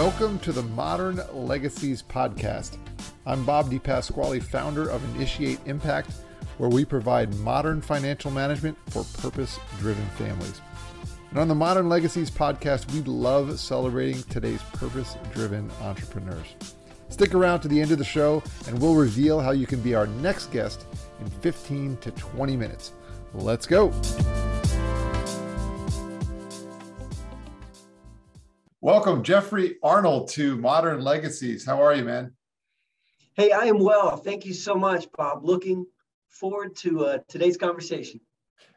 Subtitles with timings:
[0.00, 2.78] Welcome to the Modern Legacies Podcast.
[3.26, 6.12] I'm Bob DePasquale, founder of Initiate Impact,
[6.56, 10.62] where we provide modern financial management for purpose driven families.
[11.28, 16.56] And on the Modern Legacies Podcast, we love celebrating today's purpose driven entrepreneurs.
[17.10, 19.94] Stick around to the end of the show, and we'll reveal how you can be
[19.94, 20.86] our next guest
[21.20, 22.94] in 15 to 20 minutes.
[23.34, 23.92] Let's go.
[28.82, 31.66] Welcome, Jeffrey Arnold, to Modern Legacies.
[31.66, 32.32] How are you, man?
[33.34, 34.16] Hey, I am well.
[34.16, 35.44] Thank you so much, Bob.
[35.44, 35.84] Looking
[36.28, 38.20] forward to uh, today's conversation.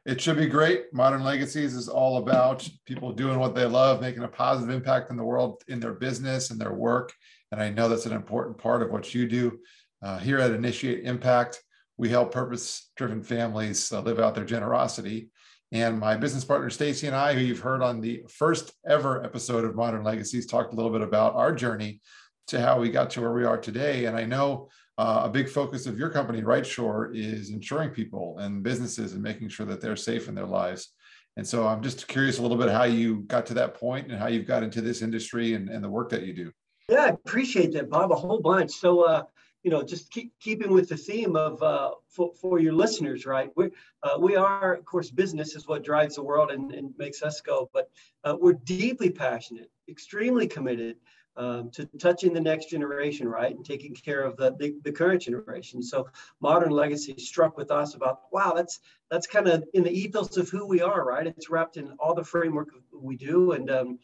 [0.05, 0.93] It should be great.
[0.93, 5.15] Modern Legacies is all about people doing what they love, making a positive impact in
[5.15, 7.13] the world, in their business and their work.
[7.53, 9.57] And I know that's an important part of what you do.
[10.01, 11.63] Uh, here at Initiate Impact,
[11.95, 15.29] we help purpose driven families uh, live out their generosity
[15.73, 19.65] and my business partner, Stacy, and I, who you've heard on the first ever episode
[19.65, 21.99] of Modern Legacies, talked a little bit about our journey
[22.47, 24.05] to how we got to where we are today.
[24.05, 28.61] And I know uh, a big focus of your company, RightSure, is insuring people and
[28.61, 30.93] businesses and making sure that they're safe in their lives.
[31.37, 34.19] And so I'm just curious a little bit how you got to that point and
[34.19, 36.51] how you've got into this industry and, and the work that you do.
[36.87, 38.73] Yeah, I appreciate that, Bob, a whole bunch.
[38.73, 39.23] So, uh,
[39.63, 43.49] you know, just keep keeping with the theme of uh, for, for your listeners, right?
[43.55, 43.69] We
[44.03, 47.39] uh, we are, of course, business is what drives the world and, and makes us
[47.41, 47.89] go, but
[48.25, 50.97] uh, we're deeply passionate, extremely committed
[51.35, 55.21] um, to touching the next generation, right, and taking care of the, the, the current
[55.21, 55.81] generation.
[55.81, 56.07] So,
[56.41, 60.49] modern legacy struck with us about wow, that's that's kind of in the ethos of
[60.49, 61.25] who we are, right?
[61.25, 63.99] It's wrapped in all the framework we do, and um,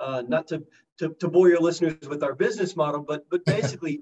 [0.00, 0.64] uh, not to
[0.98, 4.00] to, to bore your listeners with our business model, but but basically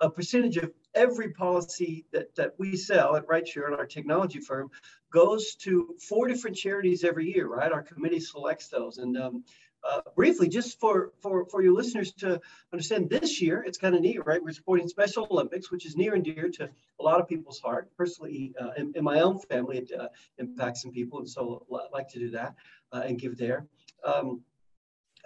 [0.00, 4.70] a percentage of every policy that, that we sell at RightSure and our technology firm
[5.12, 7.70] goes to four different charities every year, right?
[7.72, 8.98] Our committee selects those.
[8.98, 9.44] And um,
[9.82, 12.40] uh, briefly, just for, for, for your listeners to
[12.72, 14.42] understand, this year, it's kind of neat, right?
[14.42, 16.68] We're supporting Special Olympics, which is near and dear to
[16.98, 17.90] a lot of people's heart.
[17.96, 20.08] Personally, uh, in, in, my own family, it uh,
[20.38, 22.54] impacts some people, and so I like to do that
[22.92, 23.66] uh, and give there.
[24.04, 24.42] Um,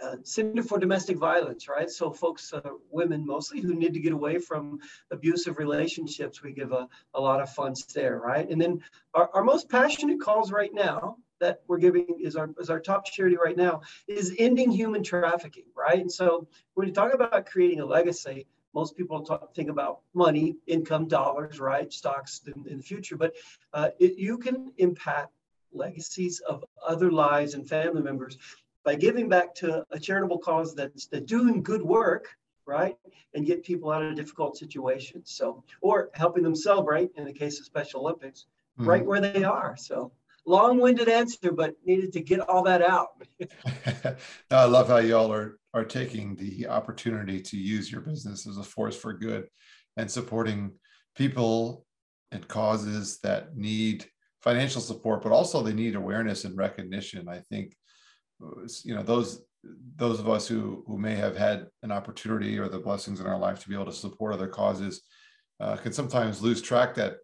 [0.03, 1.91] uh, Center for Domestic Violence, right?
[1.91, 2.60] So folks, uh,
[2.91, 7.41] women mostly, who need to get away from abusive relationships, we give a, a lot
[7.41, 8.49] of funds there, right?
[8.49, 8.83] And then
[9.15, 13.04] our, our most passionate calls right now that we're giving is our, is our top
[13.04, 15.99] charity right now is ending human trafficking, right?
[15.99, 20.56] And so when you talk about creating a legacy, most people talk, think about money,
[20.66, 21.93] income, dollars, right?
[21.93, 23.34] Stocks in, in the future, but
[23.72, 25.31] uh, it, you can impact
[25.72, 28.38] legacies of other lives and family members
[28.84, 32.28] by giving back to a charitable cause that's, that's doing good work,
[32.67, 32.97] right?
[33.34, 35.33] And get people out of difficult situations.
[35.34, 38.47] So, or helping them celebrate in the case of Special Olympics,
[38.78, 38.89] mm-hmm.
[38.89, 39.77] right where they are.
[39.77, 40.12] So,
[40.47, 43.22] long-winded answer, but needed to get all that out.
[44.50, 48.62] I love how y'all are are taking the opportunity to use your business as a
[48.62, 49.49] force for good
[49.97, 50.71] and supporting
[51.16, 51.84] people
[52.31, 54.06] and causes that need
[54.41, 57.28] financial support, but also they need awareness and recognition.
[57.28, 57.77] I think
[58.84, 59.43] you know those
[59.97, 63.39] those of us who who may have had an opportunity or the blessings in our
[63.39, 65.03] life to be able to support other causes
[65.61, 67.17] uh, can sometimes lose track that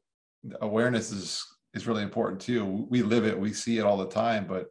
[0.60, 1.44] awareness is
[1.74, 2.86] is really important too.
[2.88, 4.66] We live it, we see it all the time, but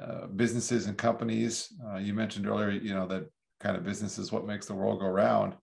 [0.00, 3.26] uh, businesses and companies, uh, you mentioned earlier, you know that
[3.60, 5.54] kind of business is what makes the world go round.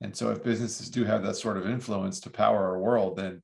[0.00, 3.42] And so, if businesses do have that sort of influence to power our world, then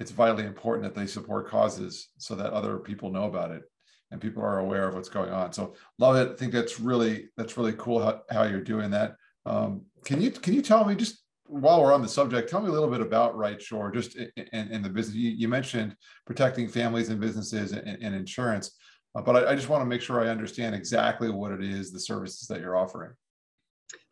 [0.00, 3.62] it's vitally important that they support causes so that other people know about it
[4.12, 5.52] and people are aware of what's going on.
[5.52, 6.30] So love it.
[6.30, 9.16] I think that's really that's really cool how, how you're doing that.
[9.46, 12.68] Um, can you can you tell me just while we're on the subject, tell me
[12.68, 15.16] a little bit about RightSure, just in, in the business.
[15.16, 18.78] You, you, mentioned protecting families and businesses and, and insurance,
[19.14, 21.92] uh, but I, I just want to make sure I understand exactly what it is,
[21.92, 23.10] the services that you're offering.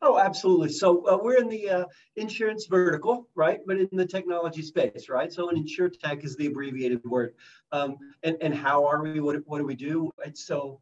[0.02, 0.70] Oh, absolutely.
[0.70, 1.84] So uh, we're in the uh,
[2.16, 3.60] insurance vertical, right?
[3.66, 5.32] But in the technology space, right?
[5.32, 7.34] So an insure tech is the abbreviated word.
[7.72, 9.20] Um, and, and how are we?
[9.20, 10.10] What, what do we do?
[10.18, 10.36] Right?
[10.36, 10.80] So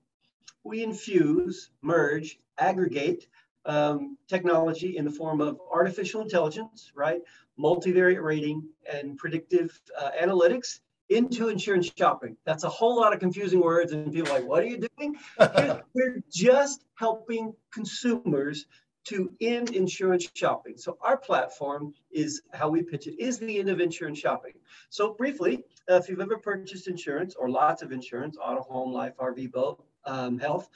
[0.65, 3.27] we infuse, merge, aggregate
[3.65, 7.21] um, technology in the form of artificial intelligence, right?
[7.59, 12.37] Multivariate rating and predictive uh, analytics into insurance shopping.
[12.45, 15.17] That's a whole lot of confusing words, and people are like, what are you doing?
[15.95, 18.67] We're just helping consumers
[19.09, 20.77] to end insurance shopping.
[20.77, 24.53] So our platform is how we pitch it is the end of insurance shopping.
[24.91, 29.15] So briefly, uh, if you've ever purchased insurance or lots of insurance, auto, home, life,
[29.19, 30.69] RV, boat, um, health,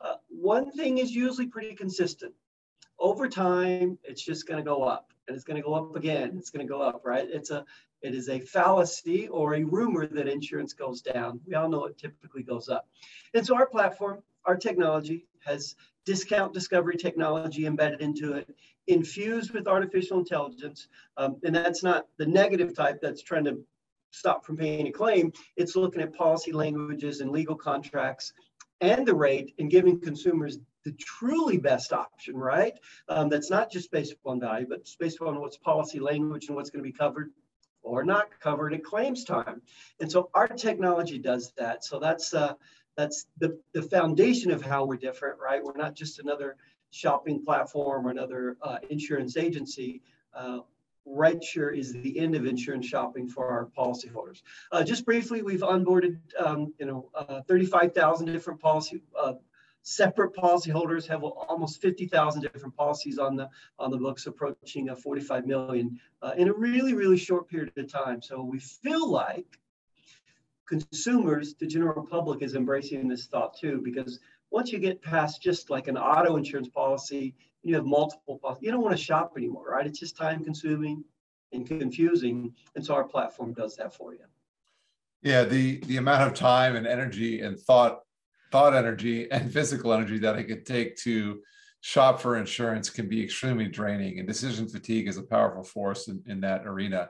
[0.00, 2.34] uh, one thing is usually pretty consistent.
[2.98, 6.36] Over time, it's just going to go up and it's going to go up again.
[6.38, 7.28] It's going to go up, right?
[7.30, 7.64] It's a
[8.02, 11.40] it is a fallacy or a rumor that insurance goes down.
[11.46, 12.88] We all know it typically goes up.
[13.34, 18.48] And so our platform our technology has discount discovery technology embedded into it,
[18.86, 20.88] infused with artificial intelligence.
[21.16, 23.58] Um, and that's not the negative type that's trying to
[24.10, 25.32] stop from paying a claim.
[25.56, 28.32] It's looking at policy languages and legal contracts
[28.80, 32.74] and the rate and giving consumers the truly best option, right?
[33.08, 36.70] Um, that's not just based upon value, but based upon what's policy language and what's
[36.70, 37.32] going to be covered
[37.82, 39.62] or not covered at claims time.
[40.00, 41.84] And so our technology does that.
[41.84, 42.54] So that's uh,
[42.96, 45.62] that's the, the foundation of how we're different, right?
[45.62, 46.56] We're not just another
[46.90, 50.02] shopping platform or another uh, insurance agency.
[50.34, 50.60] Uh,
[51.06, 54.42] RightSure is the end of insurance shopping for our policyholders.
[54.72, 59.34] Uh, just briefly, we've onboarded, um, you know, uh, 35,000 different policy uh,
[59.86, 65.46] separate policyholders have almost 50,000 different policies on the on the books, approaching a 45
[65.46, 68.20] million uh, in a really really short period of time.
[68.20, 69.60] So we feel like
[70.66, 74.20] consumers, the general public, is embracing this thought too, because
[74.50, 78.64] once you get past just like an auto insurance policy, you have multiple policies.
[78.64, 79.86] You don't want to shop anymore, right?
[79.86, 81.04] It's just time consuming
[81.52, 84.24] and confusing, and so our platform does that for you.
[85.22, 88.00] Yeah, the the amount of time and energy and thought
[88.52, 91.40] thought energy and physical energy that it could take to
[91.80, 96.20] shop for insurance can be extremely draining and decision fatigue is a powerful force in,
[96.26, 97.08] in that arena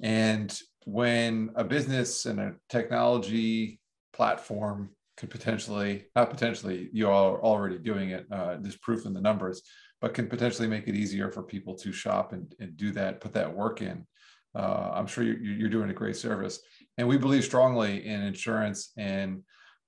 [0.00, 3.78] and when a business and a technology
[4.12, 9.20] platform could potentially not potentially you are already doing it uh, there's proof in the
[9.20, 9.62] numbers
[10.00, 13.34] but can potentially make it easier for people to shop and, and do that put
[13.34, 14.06] that work in
[14.54, 16.60] uh, i'm sure you're, you're doing a great service
[16.96, 19.42] and we believe strongly in insurance and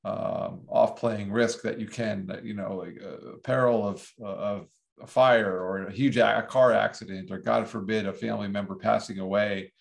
[0.04, 4.68] um, off-playing risk that you can, you know, like a peril of of
[5.00, 9.18] a fire or a huge a car accident or God forbid a family member passing
[9.18, 9.72] away.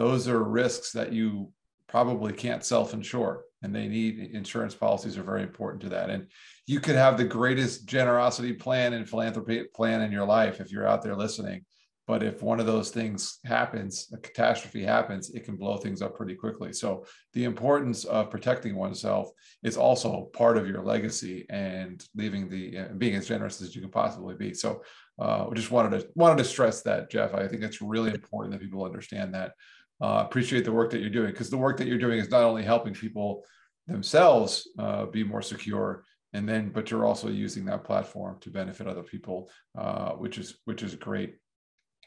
[0.00, 1.52] Those are risks that you
[1.86, 6.08] probably can't self-insure, and they need insurance policies are very important to that.
[6.08, 6.28] And
[6.66, 10.88] you could have the greatest generosity plan and philanthropy plan in your life if you're
[10.88, 11.66] out there listening.
[12.06, 16.16] But if one of those things happens a catastrophe happens it can blow things up
[16.16, 16.72] pretty quickly.
[16.72, 17.04] So
[17.34, 19.30] the importance of protecting oneself
[19.62, 23.90] is also part of your legacy and leaving the being as generous as you can
[23.90, 24.54] possibly be.
[24.54, 24.82] So
[25.20, 27.34] uh, just wanted to wanted to stress that jeff.
[27.34, 29.52] I think it's really important that people understand that
[30.00, 32.42] uh, appreciate the work that you're doing because the work that you're doing is not
[32.42, 33.44] only helping people
[33.86, 38.86] themselves uh, be more secure and then but you're also using that platform to benefit
[38.86, 41.36] other people uh, which is which is great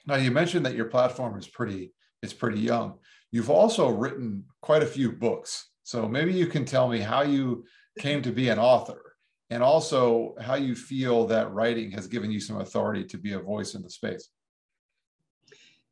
[0.05, 1.93] now you mentioned that your platform is pretty
[2.23, 2.97] is pretty young.
[3.31, 5.69] You've also written quite a few books.
[5.83, 7.65] So maybe you can tell me how you
[7.99, 9.15] came to be an author
[9.49, 13.39] and also how you feel that writing has given you some authority to be a
[13.39, 14.29] voice in the space.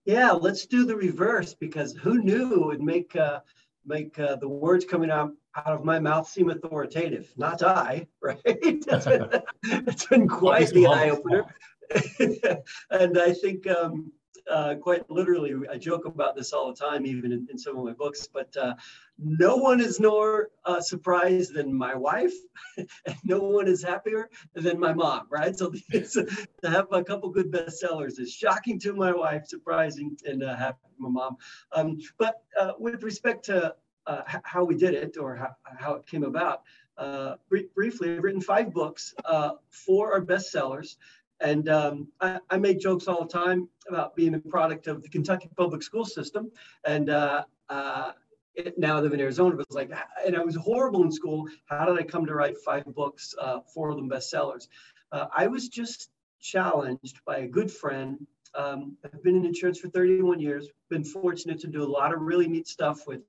[0.05, 3.41] Yeah, let's do the reverse because who knew it would make uh,
[3.85, 7.31] make uh, the words coming out out of my mouth seem authoritative?
[7.37, 8.39] Not I, right?
[8.45, 9.29] it's been,
[9.63, 11.45] it's been quite the eye opener.
[12.89, 14.11] and I think um,
[14.49, 17.85] uh, quite literally, I joke about this all the time, even in, in some of
[17.85, 18.75] my books, but uh,
[19.17, 22.33] no one is more uh, surprised than my wife,
[22.77, 25.57] and no one is happier than my mom, right?
[25.57, 26.27] So to
[26.63, 31.01] have a couple good bestsellers is shocking to my wife, surprising, and uh, happy to
[31.01, 31.37] my mom.
[31.73, 33.75] Um, but uh, with respect to
[34.07, 36.63] uh, how we did it or how, how it came about,
[36.97, 39.15] uh, briefly, I've written five books.
[39.25, 40.97] Uh, four are bestsellers.
[41.41, 45.09] And um, I, I, make jokes all the time about being a product of the
[45.09, 46.51] Kentucky public school system.
[46.85, 48.11] And uh, uh,
[48.53, 49.91] it, now I live in Arizona, but it's like,
[50.25, 51.47] and I was horrible in school.
[51.65, 54.67] How did I come to write five books, uh, four of them bestsellers?
[55.11, 58.25] Uh, I was just challenged by a good friend.
[58.53, 62.21] Um, I've been in insurance for 31 years, been fortunate to do a lot of
[62.21, 63.21] really neat stuff with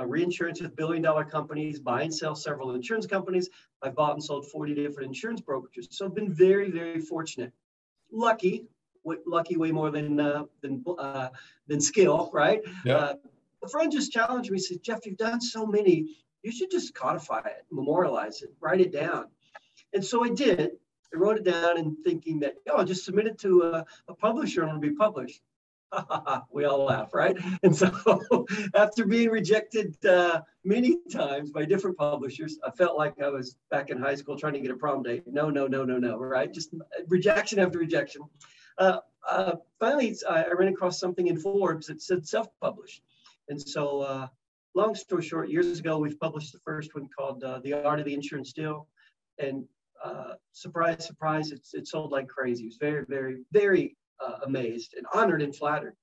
[0.00, 3.48] uh, reinsurance with billion dollar companies, buy and sell several insurance companies.
[3.82, 5.86] I've bought and sold 40 different insurance brokerages.
[5.90, 7.52] So I've been very, very fortunate.
[8.12, 8.66] Lucky,
[9.04, 11.28] w- lucky way more than uh, than uh,
[11.66, 12.60] than skill, right?
[12.84, 12.96] Yeah.
[12.96, 13.14] Uh,
[13.62, 17.40] a friend just challenged me, said, Jeff, you've done so many, you should just codify
[17.40, 19.26] it, memorialize it, write it down.
[19.92, 20.72] And so I did.
[21.12, 24.14] I wrote it down and thinking that, oh, I'll just submit it to a, a
[24.14, 25.40] publisher and it'll be published.
[26.52, 27.36] we all laugh, right?
[27.62, 27.90] And so
[28.74, 33.90] after being rejected uh, many times by different publishers, I felt like I was back
[33.90, 35.24] in high school trying to get a prom date.
[35.26, 36.52] No, no, no, no, no, right?
[36.52, 36.74] Just
[37.08, 38.22] rejection after rejection.
[38.78, 43.02] Uh, uh, finally, I ran across something in Forbes that said self-published.
[43.48, 44.26] And so uh,
[44.74, 48.06] long story short, years ago, we've published the first one called uh, The Art of
[48.06, 48.86] the Insurance Deal.
[49.38, 49.64] And
[50.02, 52.64] uh, surprise, surprise, it's, it sold like crazy.
[52.64, 54.07] It was very, very, very uh,
[54.44, 55.94] amazed and honored and flattered.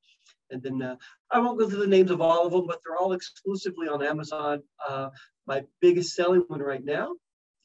[0.51, 0.95] And then uh,
[1.31, 4.03] I won't go through the names of all of them, but they're all exclusively on
[4.03, 4.61] Amazon.
[4.87, 5.09] Uh,
[5.47, 7.15] my biggest selling one right now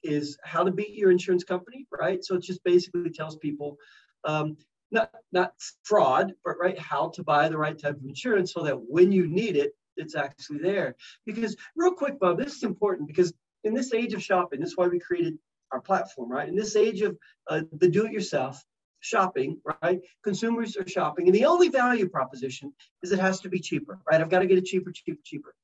[0.02, 2.25] is how to beat your insurance company, right?
[2.25, 3.76] So it just basically tells people
[4.25, 4.57] um,
[4.90, 5.52] not not
[5.83, 9.26] fraud, but right how to buy the right type of insurance so that when you
[9.26, 10.97] need it, it's actually there.
[11.26, 13.33] Because real quick, Bob, this is important because
[13.64, 15.38] in this age of shopping, this is why we created
[15.71, 16.49] our platform, right?
[16.49, 17.16] In this age of
[17.49, 18.62] uh, the do-it-yourself
[19.00, 20.00] shopping, right?
[20.23, 24.21] Consumers are shopping, and the only value proposition is it has to be cheaper, right?
[24.21, 25.54] I've got to get it cheaper, cheaper, cheaper.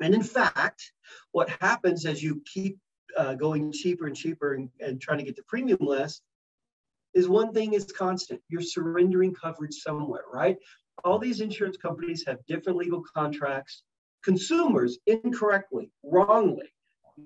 [0.00, 0.92] And in fact,
[1.32, 2.78] what happens as you keep
[3.16, 6.20] uh, going cheaper and cheaper and, and trying to get the premium less
[7.14, 8.40] is one thing is constant.
[8.48, 10.56] You're surrendering coverage somewhere, right?
[11.04, 13.82] All these insurance companies have different legal contracts.
[14.22, 16.72] Consumers incorrectly, wrongly,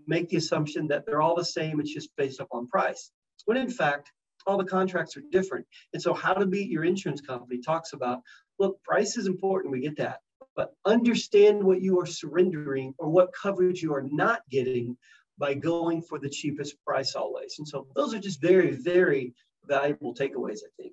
[0.06, 1.80] make the assumption that they're all the same.
[1.80, 3.11] It's just based upon price.
[3.44, 4.11] When in fact,
[4.46, 5.66] all the contracts are different.
[5.92, 8.20] And so, how to beat your insurance company talks about
[8.58, 9.72] look, price is important.
[9.72, 10.20] We get that.
[10.56, 14.96] But understand what you are surrendering or what coverage you are not getting
[15.36, 17.56] by going for the cheapest price always.
[17.58, 19.34] And so, those are just very, very
[19.66, 20.92] valuable takeaways, I think.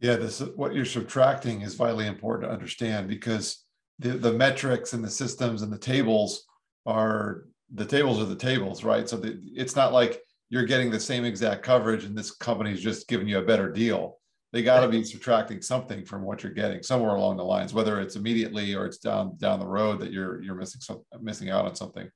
[0.00, 3.64] Yeah, this what you're subtracting is vitally important to understand because
[3.98, 6.44] the, the metrics and the systems and the tables
[6.84, 9.08] are the tables are the tables, right?
[9.08, 10.20] So the, it's not like
[10.54, 14.20] you're getting the same exact coverage and this company's just giving you a better deal.
[14.52, 18.00] They got to be subtracting something from what you're getting somewhere along the lines, whether
[18.00, 21.64] it's immediately or it's down down the road that you're you're missing some missing out
[21.64, 22.08] on something.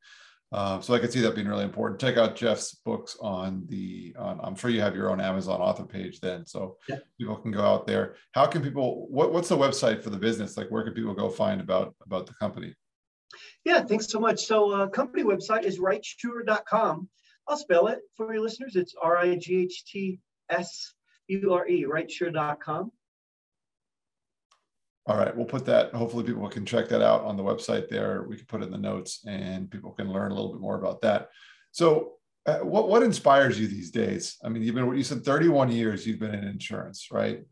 [0.52, 2.00] Uh, so I could see that being really important.
[2.00, 4.14] Check out Jeff's books on the.
[4.16, 6.98] On, I'm sure you have your own Amazon author page then, so yeah.
[7.18, 8.14] people can go out there.
[8.34, 9.08] How can people?
[9.08, 10.56] What, what's the website for the business?
[10.56, 12.72] Like, where can people go find about about the company?
[13.64, 14.46] Yeah, thanks so much.
[14.46, 17.08] So, uh, company website is rightsure.com.
[17.48, 18.76] I'll spell it for your listeners.
[18.76, 20.94] It's R I G H T S
[21.28, 22.92] U R E, rightsure.com.
[25.06, 25.94] All right, we'll put that.
[25.94, 28.26] Hopefully, people can check that out on the website there.
[28.28, 30.78] We can put it in the notes, and people can learn a little bit more
[30.78, 31.30] about that.
[31.72, 34.36] So, uh, what what inspires you these days?
[34.44, 37.42] I mean, you've been you said 31 years you've been in insurance, right?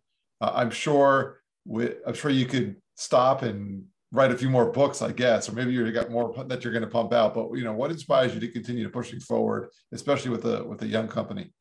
[0.40, 1.40] Uh, I'm sure.
[1.64, 5.52] With, I'm sure you could stop and write a few more books, I guess, or
[5.52, 7.34] maybe you got more that you're going to pump out.
[7.34, 10.82] But you know, what inspires you to continue to pushing forward, especially with a with
[10.82, 11.52] a young company?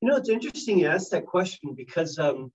[0.00, 2.52] You know, it's interesting you asked that question because um,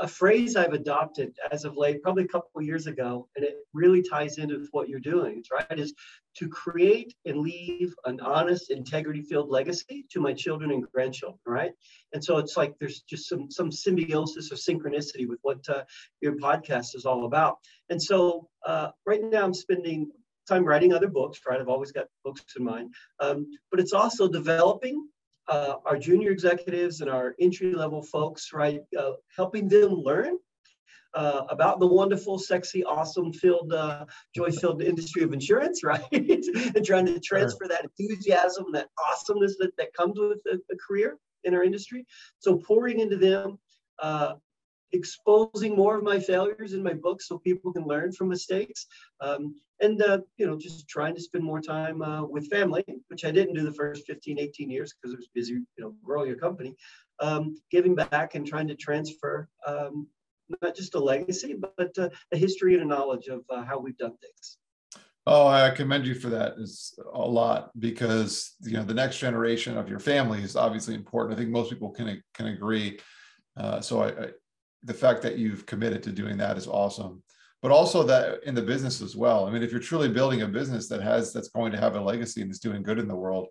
[0.00, 4.02] a phrase I've adopted as of late, probably a couple years ago, and it really
[4.02, 5.78] ties into what you're doing, right?
[5.78, 5.94] Is
[6.36, 11.72] to create and leave an honest, integrity-filled legacy to my children and grandchildren, right?
[12.12, 15.84] And so it's like there's just some some symbiosis or synchronicity with what uh,
[16.20, 17.58] your podcast is all about.
[17.88, 20.10] And so uh, right now I'm spending
[20.48, 21.60] time writing other books, right?
[21.60, 25.08] I've always got books in mind, um, but it's also developing
[25.50, 28.80] uh, our junior executives and our entry level folks, right?
[28.98, 30.36] Uh, helping them learn
[31.14, 34.04] uh, about the wonderful, sexy, awesome filled, uh,
[34.34, 36.04] joy filled industry of insurance, right?
[36.12, 41.18] and trying to transfer that enthusiasm, that awesomeness that, that comes with a, a career
[41.44, 42.06] in our industry.
[42.38, 43.58] So pouring into them,
[44.00, 44.34] uh,
[44.92, 48.86] exposing more of my failures in my book so people can learn from mistakes
[49.20, 53.24] um, and uh, you know just trying to spend more time uh, with family which
[53.24, 56.32] i didn't do the first 15 18 years because i was busy you know growing
[56.32, 56.74] a company
[57.20, 60.06] um, giving back and trying to transfer um,
[60.62, 63.98] not just a legacy but uh, a history and a knowledge of uh, how we've
[63.98, 64.58] done things
[65.26, 69.76] Oh, I commend you for that is a lot because you know the next generation
[69.76, 71.34] of your family is obviously important.
[71.34, 72.98] I think most people can can agree.
[73.56, 74.30] Uh, so I,
[74.84, 77.22] the fact that you've committed to doing that is awesome.
[77.62, 79.46] But also that in the business as well.
[79.46, 82.00] I mean if you're truly building a business that has that's going to have a
[82.00, 83.48] legacy and is doing good in the world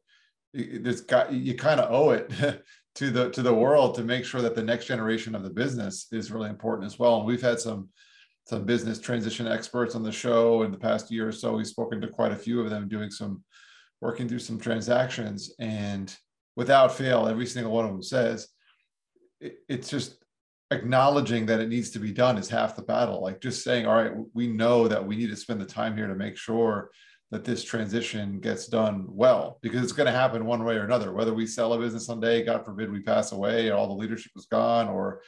[0.54, 2.32] there's got you kind of owe it
[2.96, 6.08] to the to the world to make sure that the next generation of the business
[6.12, 7.18] is really important as well.
[7.18, 7.90] And we've had some
[8.46, 11.56] some business transition experts on the show in the past year or so.
[11.56, 13.44] We've spoken to quite a few of them doing some
[14.02, 15.54] working through some transactions.
[15.60, 16.14] And
[16.56, 18.48] without fail every single one of them says
[19.40, 20.16] it, it's just
[20.72, 23.22] acknowledging that it needs to be done is half the battle.
[23.22, 26.08] Like just saying, all right, we know that we need to spend the time here
[26.08, 26.92] to make sure
[27.32, 31.14] that this transition gets done well because it's going to happen one way or another.
[31.14, 34.48] Whether we sell a business someday, God forbid we pass away, all the leadership is
[34.48, 35.22] gone, or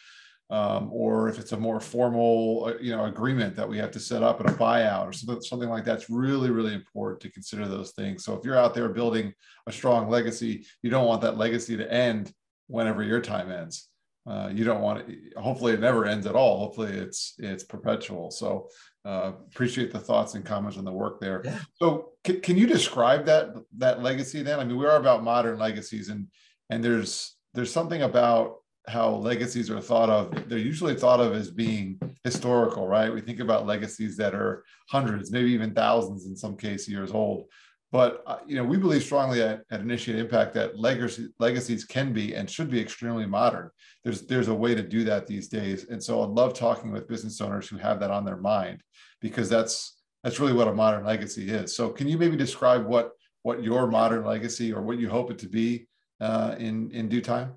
[0.49, 4.01] um, or if it's a more formal, uh, you know, agreement that we have to
[4.01, 7.65] set up and a buyout or something, something like that's really, really important to consider
[7.69, 8.25] those things.
[8.25, 9.33] So if you're out there building
[9.65, 12.33] a strong legacy, you don't want that legacy to end
[12.67, 13.90] whenever your time ends
[14.27, 16.59] uh, you don't want it hopefully it never ends at all.
[16.59, 18.29] Hopefully it's it's perpetual.
[18.29, 18.67] So
[19.03, 21.41] uh, appreciate the thoughts and comments on the work there.
[21.43, 21.57] Yeah.
[21.73, 24.59] so can, can you describe that that legacy then?
[24.59, 26.27] I mean we are about modern legacies and
[26.69, 31.49] and there's there's something about how legacies are thought of they're usually thought of as
[31.49, 33.13] being historical right?
[33.13, 37.47] We think about legacies that are hundreds maybe even thousands in some case years old
[37.91, 42.35] but uh, you know, we believe strongly at, at Initiate Impact that legacies can be
[42.35, 43.69] and should be extremely modern.
[44.03, 47.09] There's there's a way to do that these days, and so I love talking with
[47.09, 48.81] business owners who have that on their mind
[49.21, 51.75] because that's that's really what a modern legacy is.
[51.75, 53.11] So, can you maybe describe what
[53.43, 55.87] what your modern legacy or what you hope it to be
[56.21, 57.55] uh, in in due time?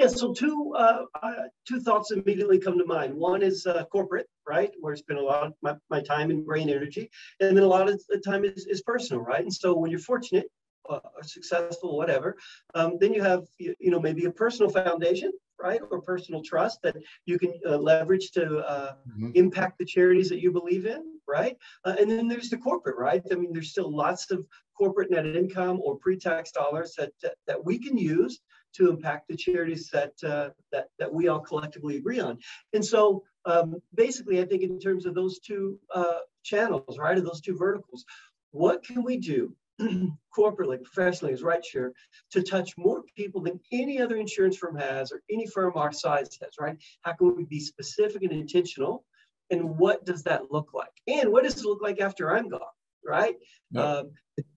[0.00, 1.32] Yeah, so two uh, uh,
[1.68, 3.12] two thoughts immediately come to mind.
[3.12, 6.42] One is uh, corporate, right, where I spend a lot of my, my time and
[6.42, 9.42] brain energy, and then a lot of the time is, is personal, right?
[9.42, 10.50] And so when you're fortunate,
[10.88, 12.38] uh, or successful, whatever,
[12.74, 16.80] um, then you have you, you, know maybe a personal foundation, right, or personal trust
[16.80, 19.32] that you can uh, leverage to uh, mm-hmm.
[19.34, 21.58] impact the charities that you believe in, right?
[21.84, 23.20] and then there's the corporate, right?
[23.30, 24.46] I mean, there's still lots of
[24.78, 28.40] corporate net income or pre-tax dollars that, that, that we can use
[28.74, 32.38] to impact the charities that uh, that that we all collectively agree on.
[32.72, 37.24] And so, um, basically, I think in terms of those two uh, channels, right, of
[37.24, 38.04] those two verticals,
[38.52, 39.54] what can we do
[40.36, 41.90] corporately, professionally, as RightSure,
[42.32, 46.38] to touch more people than any other insurance firm has or any firm our size
[46.42, 46.76] has, right?
[47.02, 49.04] How can we be specific and intentional?
[49.50, 50.92] And what does that look like?
[51.08, 52.60] And what does it look like after I'm gone,
[53.04, 53.34] right?
[53.72, 53.84] Yep.
[53.84, 54.10] Um,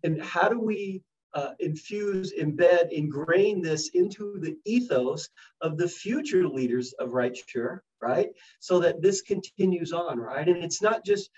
[0.03, 1.01] and how do we
[1.33, 5.29] uh, infuse, embed, ingrain this into the ethos
[5.61, 8.29] of the future leaders of RightSure, right?
[8.59, 10.47] So that this continues on, right?
[10.47, 11.29] And it's not just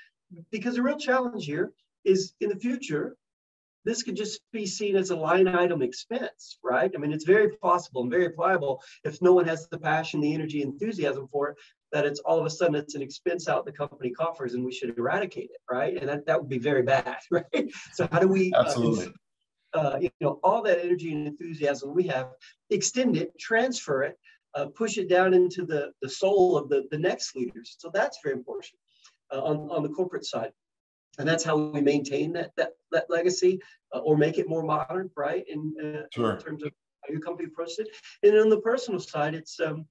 [0.51, 1.71] because the real challenge here
[2.03, 3.15] is in the future,
[3.85, 6.91] this could just be seen as a line item expense, right?
[6.93, 10.33] I mean, it's very possible and very pliable if no one has the passion, the
[10.33, 11.57] energy, enthusiasm for it,
[11.91, 14.71] that it's all of a sudden it's an expense out the company coffers and we
[14.71, 15.95] should eradicate it, right?
[15.97, 17.71] And that, that would be very bad, right?
[17.93, 19.11] So how do we uh, absolutely uh,
[19.75, 22.29] uh, you know, all that energy and enthusiasm we have,
[22.69, 24.17] extend it, transfer it,
[24.55, 27.75] uh, push it down into the, the soul of the, the next leaders.
[27.77, 28.79] So that's very important
[29.31, 30.51] uh, on, on the corporate side.
[31.17, 33.59] And that's how we maintain that, that, that legacy
[33.93, 35.45] uh, or make it more modern, right?
[35.47, 36.33] In, uh, sure.
[36.33, 37.87] in terms of how your company approaches it.
[38.23, 39.85] And on the personal side, it's um,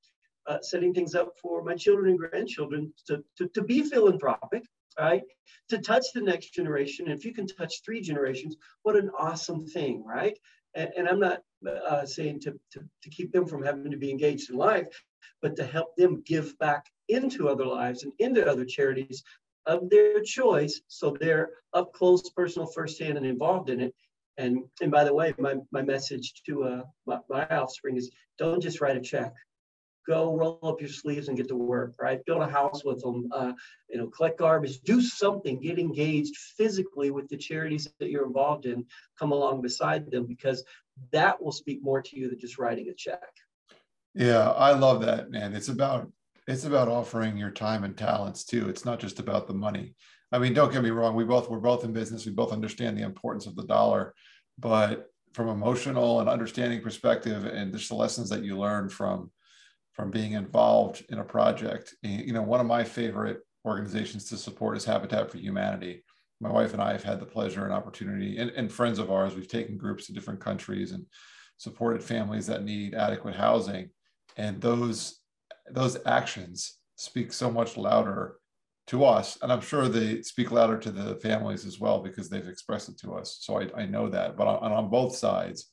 [0.47, 4.65] uh, setting things up for my children and grandchildren to, to, to be philanthropic,
[4.99, 5.23] right?
[5.71, 7.09] To touch the next generation.
[7.09, 10.39] If you can touch three generations, what an awesome thing, right?
[10.75, 14.11] And, and I'm not uh, saying to, to, to keep them from having to be
[14.11, 14.87] engaged in life,
[15.43, 19.23] but to help them give back into other lives and into other charities
[19.67, 20.81] of their choice.
[20.89, 23.95] So they're up close, personal, firsthand, and involved in it.
[24.37, 28.61] And, and by the way, my, my message to uh, my, my offspring is don't
[28.61, 29.33] just write a check
[30.07, 32.25] go roll up your sleeves and get to work, right?
[32.25, 33.53] Build a house with them, uh,
[33.89, 38.67] you know, collect garbage, do something, get engaged physically with the charities that you're involved
[38.67, 38.87] in,
[39.19, 40.65] come along beside them because
[41.13, 43.23] that will speak more to you than just writing a check.
[44.15, 45.55] Yeah, I love that, man.
[45.55, 46.11] It's about
[46.47, 48.69] it's about offering your time and talents too.
[48.69, 49.95] It's not just about the money.
[50.31, 51.15] I mean, don't get me wrong.
[51.15, 52.27] We both we're both in business.
[52.27, 54.15] We both understand the importance of the dollar,
[54.59, 59.31] but from emotional and understanding perspective, and just the lessons that you learn from
[59.95, 61.95] from being involved in a project.
[62.05, 66.05] Eh, you know, one of my favorite organizations to support is Habitat for Humanity.
[66.41, 69.35] My wife and I have had the pleasure and opportunity, and, and friends of ours,
[69.35, 71.07] we've taken groups to different countries and
[71.57, 73.89] supported families that need adequate housing.
[74.37, 75.21] And those
[75.71, 78.37] those actions speak so much louder
[78.87, 82.49] to us and i'm sure they speak louder to the families as well because they've
[82.49, 85.73] expressed it to us so i, I know that but on, on both sides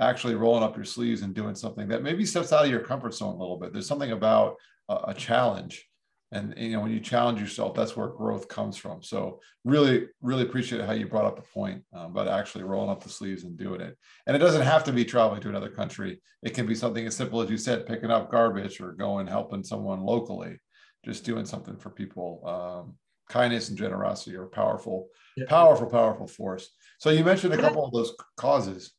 [0.00, 3.14] actually rolling up your sleeves and doing something that maybe steps out of your comfort
[3.14, 3.72] zone a little bit.
[3.72, 4.56] There's something about
[4.88, 5.86] a, a challenge.
[6.32, 9.02] And you know, when you challenge yourself, that's where growth comes from.
[9.02, 13.02] So really, really appreciate how you brought up the point um, about actually rolling up
[13.02, 13.96] the sleeves and doing it.
[14.26, 16.22] And it doesn't have to be traveling to another country.
[16.42, 19.64] It can be something as simple as you said, picking up garbage or going helping
[19.64, 20.58] someone locally,
[21.04, 22.42] just doing something for people.
[22.46, 22.94] Um,
[23.28, 25.46] kindness and generosity are powerful, yeah.
[25.48, 26.70] powerful, powerful force.
[26.98, 28.92] So you mentioned a couple of those causes.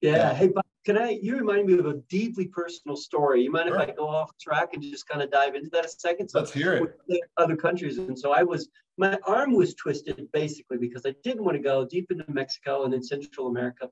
[0.00, 0.12] Yeah.
[0.12, 0.34] yeah.
[0.34, 1.18] Hey, Bob, can I?
[1.20, 3.42] You remind me of a deeply personal story.
[3.42, 3.80] You mind sure.
[3.80, 6.28] if I go off track and just kind of dive into that a second?
[6.28, 6.74] So Let's hear
[7.08, 7.20] it.
[7.36, 8.68] Other countries, and so I was.
[8.98, 12.92] My arm was twisted basically because I didn't want to go deep into Mexico and
[12.92, 13.90] then Central America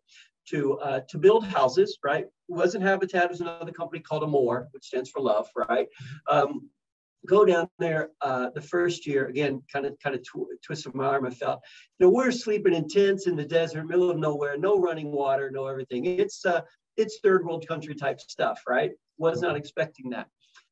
[0.50, 1.98] to uh, to build houses.
[2.02, 2.24] Right?
[2.24, 3.24] It wasn't Habitat?
[3.24, 5.48] It was another company called Amor, which stands for love.
[5.56, 5.88] Right?
[6.30, 6.38] Mm-hmm.
[6.38, 6.70] Um,
[7.26, 10.94] go down there uh, the first year again kind of kind of tw- twist of
[10.94, 11.60] my arm i felt
[11.98, 15.50] you know we're sleeping in tents in the desert middle of nowhere no running water
[15.50, 16.06] no everything.
[16.06, 16.62] It's uh
[16.96, 18.92] it's third world country type stuff right?
[19.18, 20.28] Was not expecting that.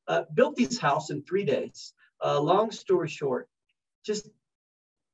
[0.08, 1.94] Uh, built this house in three days.
[2.24, 3.48] Uh, long story short
[4.04, 4.28] just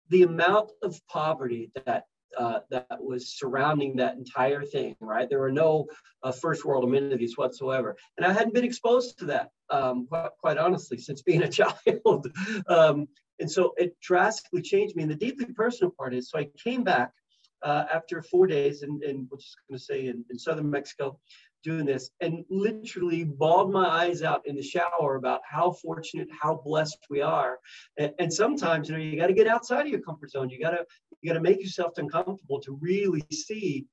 [0.09, 2.05] the amount of poverty that
[2.37, 5.29] uh, that was surrounding that entire thing, right?
[5.29, 5.87] There were no
[6.23, 7.97] uh, first world amenities whatsoever.
[8.17, 12.31] And I hadn't been exposed to that, um, quite, quite, honestly, since being a child.
[12.69, 13.07] um,
[13.41, 15.03] and so it drastically changed me.
[15.03, 17.13] And the deeply personal part is so I came back
[17.63, 21.19] uh, after four days, and, and we're just going to say in, in southern Mexico,
[21.63, 26.61] doing this, and literally bawled my eyes out in the shower about how fortunate, how
[26.65, 27.59] blessed we are.
[27.99, 30.51] And, and sometimes, you know, you got to get outside of your comfort zone.
[30.51, 30.85] You got to
[31.21, 33.87] you got to make yourself uncomfortable to really see,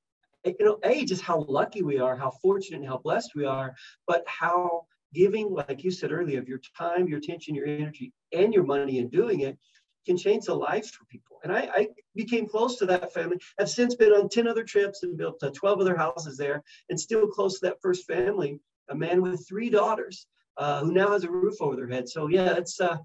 [0.44, 3.74] you know, a just how lucky we are, how fortunate, and how blessed we are,
[4.06, 8.52] but how giving, like you said earlier, of your time, your attention, your energy, and
[8.52, 9.58] your money in doing it
[10.06, 11.38] can change the lives for people.
[11.42, 13.38] And I, I, became close to that family.
[13.60, 16.98] I've since been on 10 other trips and built uh, 12 other houses there and
[16.98, 21.24] still close to that first family, a man with three daughters uh, who now has
[21.24, 22.08] a roof over their head.
[22.08, 22.96] So yeah, it's, uh,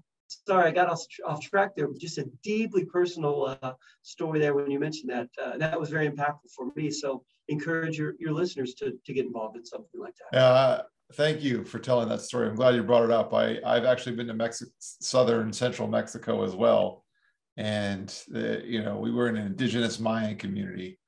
[0.46, 4.70] sorry, I got off, off track there, just a deeply personal uh, story there when
[4.70, 5.28] you mentioned that.
[5.42, 6.90] Uh, that was very impactful for me.
[6.90, 10.38] So encourage your, your listeners to, to get involved in something like that.
[10.38, 10.82] Uh,
[11.14, 12.48] thank you for telling that story.
[12.48, 13.32] I'm glad you brought it up.
[13.34, 17.04] I, I've actually been to Mexico, southern central Mexico as well.
[17.56, 20.98] And, uh, you know, we were in an indigenous Mayan community.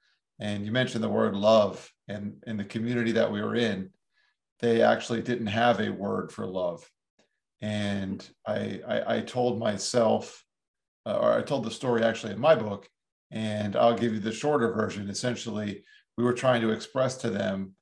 [0.40, 1.90] And you mentioned the word love.
[2.08, 3.90] And in the community that we were in,
[4.60, 6.88] they actually didn't have a word for love.
[7.60, 10.44] And I, I, I told myself,
[11.06, 12.88] uh, or I told the story actually in my book,
[13.30, 15.08] and I'll give you the shorter version.
[15.08, 15.84] Essentially,
[16.16, 17.74] we were trying to express to them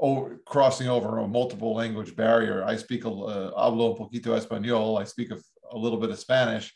[0.00, 2.64] over, crossing over a multiple language barrier.
[2.64, 5.00] I speak a uh, hablo poquito español.
[5.00, 5.38] I speak a,
[5.70, 6.74] a little bit of Spanish,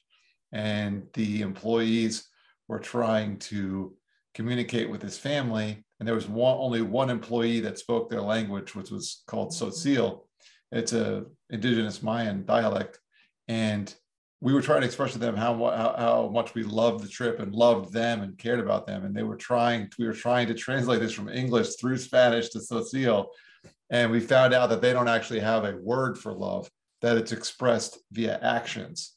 [0.53, 2.29] and the employees
[2.69, 3.95] were trying to
[4.35, 5.85] communicate with his family.
[5.99, 10.25] And there was one, only one employee that spoke their language, which was called Tzotzil.
[10.71, 13.01] It's a indigenous Mayan dialect,
[13.49, 13.93] and
[14.41, 17.41] we were trying to express to them how, how, how much we loved the trip
[17.41, 19.05] and loved them and cared about them.
[19.05, 22.59] And they were trying, we were trying to translate this from English through Spanish to
[22.59, 23.27] Tzotzil.
[23.91, 26.71] And we found out that they don't actually have a word for love,
[27.03, 29.17] that it's expressed via actions.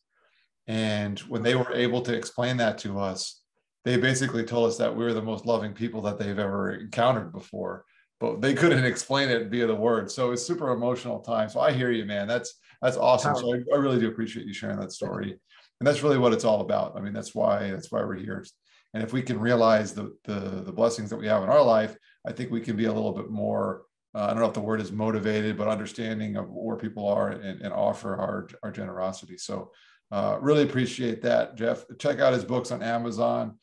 [0.65, 3.41] And when they were able to explain that to us,
[3.84, 7.31] they basically told us that we were the most loving people that they've ever encountered
[7.31, 7.86] before,
[8.19, 10.10] but they couldn't explain it via the word.
[10.10, 11.49] So it's super emotional time.
[11.49, 12.27] So I hear you, man.
[12.27, 13.35] That's that's awesome.
[13.35, 15.37] So I, I, really do appreciate you sharing that story.
[15.79, 16.95] And that's really what it's all about.
[16.95, 18.45] I mean, that's why that's why we're here.
[18.93, 21.95] And if we can realize the the, the blessings that we have in our life,
[22.25, 23.83] I think we can be a little bit more.
[24.13, 27.29] Uh, I don't know if the word is motivated, but understanding of where people are
[27.29, 29.37] and, and offer our our generosity.
[29.37, 29.71] So
[30.11, 31.85] uh, really appreciate that, Jeff.
[31.99, 33.57] Check out his books on Amazon.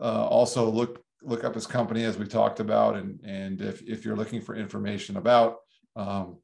[0.00, 4.04] Uh, also look look up his company as we talked about, and and if if
[4.04, 5.58] you're looking for information about
[5.96, 6.38] um,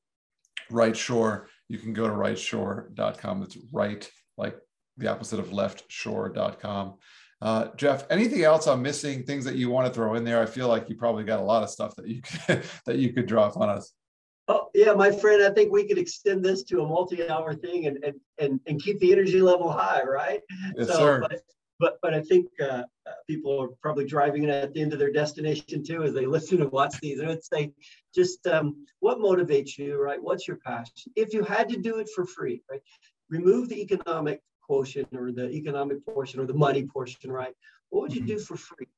[0.70, 3.42] RightSure, you can go to rightsure.com.
[3.42, 4.56] It's right, like
[4.96, 6.94] the opposite of leftsure.com.
[7.42, 9.24] Uh, Jeff, anything else I'm missing?
[9.24, 10.42] Things that you want to throw in there?
[10.42, 13.12] I feel like you probably got a lot of stuff that you could, that you
[13.12, 13.92] could drop on us.
[14.48, 15.42] Oh yeah, my friend.
[15.42, 19.00] I think we could extend this to a multi-hour thing and and and, and keep
[19.00, 20.40] the energy level high, right?
[20.76, 21.20] Yes, so, sir.
[21.20, 21.40] But,
[21.78, 24.98] but but I think uh, uh, people are probably driving it at the end of
[24.98, 27.20] their destination too as they listen and watch these.
[27.20, 27.72] I would say,
[28.14, 30.22] just um, what motivates you, right?
[30.22, 31.12] What's your passion?
[31.16, 32.80] If you had to do it for free, right?
[33.28, 37.54] Remove the economic quotient or the economic portion or the money portion, right?
[37.90, 38.28] What would you mm-hmm.
[38.28, 38.88] do for free?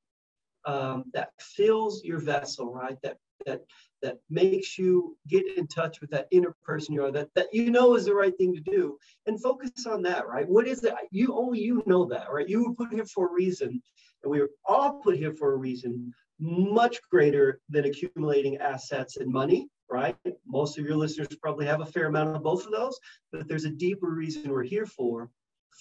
[0.64, 2.98] Um, that fills your vessel, right?
[3.02, 3.62] That that
[4.02, 7.70] that makes you get in touch with that inner person you are that that you
[7.70, 8.98] know is the right thing to do.
[9.26, 10.48] And focus on that right?
[10.48, 10.94] What is it?
[11.10, 12.48] You only you know that right?
[12.48, 13.82] You were put here for a reason
[14.22, 19.32] and we were all put here for a reason much greater than accumulating assets and
[19.32, 20.16] money right?
[20.46, 22.98] Most of your listeners probably have a fair amount of both of those
[23.32, 25.30] but there's a deeper reason we're here for.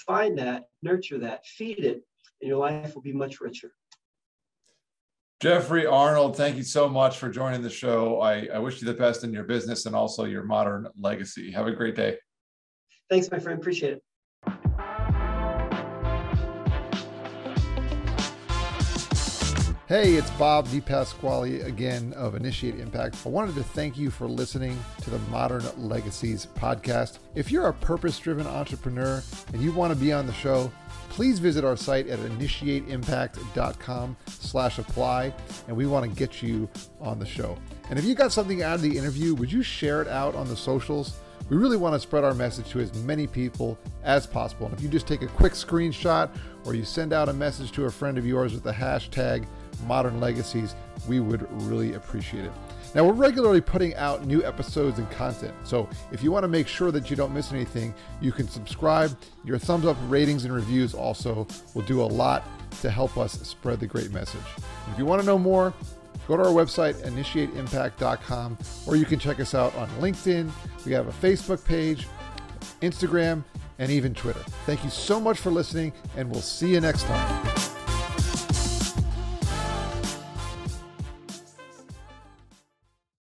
[0.05, 2.03] Find that nurture that feed it
[2.41, 3.71] and your life will be much richer
[5.39, 8.19] Jeffrey Arnold, thank you so much for joining the show.
[8.21, 11.51] I, I wish you the best in your business and also your modern legacy.
[11.51, 12.17] Have a great day.
[13.07, 13.59] Thanks, my friend.
[13.59, 14.03] Appreciate it.
[19.87, 23.15] Hey, it's Bob DePasquale again of Initiate Impact.
[23.25, 27.19] I wanted to thank you for listening to the Modern Legacies podcast.
[27.35, 29.23] If you're a purpose driven entrepreneur
[29.53, 30.69] and you want to be on the show,
[31.17, 35.33] please visit our site at initiateimpact.com slash apply
[35.67, 36.69] and we want to get you
[37.01, 37.57] on the show.
[37.89, 40.47] And if you got something out of the interview would you share it out on
[40.47, 41.17] the socials?
[41.49, 44.67] We really want to spread our message to as many people as possible.
[44.67, 46.29] And if you just take a quick screenshot
[46.65, 49.47] or you send out a message to a friend of yours with the hashtag
[49.87, 50.75] modern legacies
[51.07, 52.51] we would really appreciate it
[52.95, 56.67] now, we're regularly putting out new episodes and content, so if you want to make
[56.67, 59.17] sure that you don't miss anything, you can subscribe.
[59.43, 62.43] Your thumbs up, ratings, and reviews also will do a lot
[62.81, 64.41] to help us spread the great message.
[64.91, 65.73] If you want to know more,
[66.27, 70.49] go to our website, initiateimpact.com, or you can check us out on LinkedIn.
[70.85, 72.07] We have a Facebook page,
[72.81, 73.43] Instagram,
[73.79, 74.43] and even Twitter.
[74.65, 77.46] Thank you so much for listening, and we'll see you next time.